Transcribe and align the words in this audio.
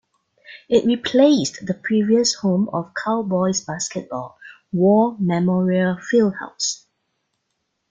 It 0.67 0.83
replaced 0.85 1.63
the 1.67 1.75
previous 1.75 2.33
home 2.33 2.69
of 2.73 2.91
Cowboys 2.95 3.61
basketball, 3.61 4.39
War 4.73 5.15
Memorial 5.19 5.97
Fieldhouse. 5.97 6.87